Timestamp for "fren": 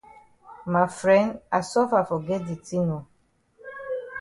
0.99-1.27